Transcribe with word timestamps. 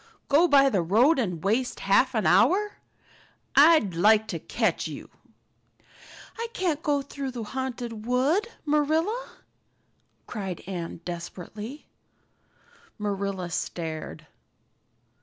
"Go 0.29 0.47
by 0.47 0.67
the 0.67 0.81
road 0.81 1.19
and 1.19 1.43
waste 1.43 1.81
half 1.81 2.15
an 2.15 2.25
hour! 2.25 2.79
I'd 3.55 3.93
like 3.93 4.27
to 4.29 4.39
catch 4.39 4.87
you!" 4.87 5.11
"I 6.39 6.47
can't 6.53 6.81
go 6.81 7.03
through 7.03 7.29
the 7.29 7.43
Haunted 7.43 8.07
Wood, 8.07 8.47
Marilla," 8.65 9.29
cried 10.25 10.63
Anne 10.65 11.01
desperately. 11.05 11.85
Marilla 12.97 13.51
stared. 13.51 14.25